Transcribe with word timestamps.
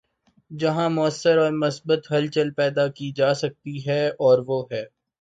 جہاں 0.51 0.89
مؤثر 0.89 1.37
اور 1.37 1.51
مثبت 1.57 2.11
ہلچل 2.11 2.51
پیدا 2.51 2.87
کی 2.89 3.11
جا 3.11 3.33
سکتی 3.33 3.87
ہے‘ 3.87 4.07
اور 4.19 4.39
وہ 4.47 4.63
ہے۔ 4.71 4.83